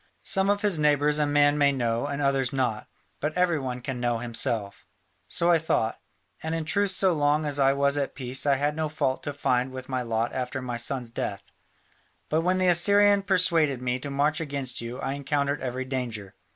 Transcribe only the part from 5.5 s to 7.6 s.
I thought, and in truth so long as